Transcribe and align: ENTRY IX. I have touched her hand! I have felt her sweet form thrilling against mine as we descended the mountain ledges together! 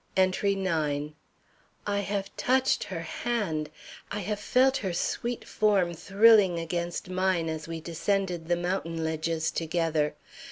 ENTRY 0.17 0.53
IX. 0.53 1.13
I 1.85 1.99
have 1.99 2.35
touched 2.35 2.85
her 2.85 3.01
hand! 3.01 3.69
I 4.09 4.21
have 4.21 4.39
felt 4.39 4.77
her 4.77 4.93
sweet 4.93 5.47
form 5.47 5.93
thrilling 5.93 6.57
against 6.57 7.07
mine 7.07 7.47
as 7.47 7.67
we 7.67 7.81
descended 7.81 8.47
the 8.47 8.55
mountain 8.55 9.03
ledges 9.03 9.51
together! 9.51 10.15